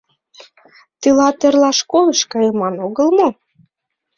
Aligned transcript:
—Тылат 1.01 1.39
эрла 1.47 1.71
школыш 1.79 2.21
кайыман 2.31 2.75
огыл 2.85 3.07
мо? 3.17 3.27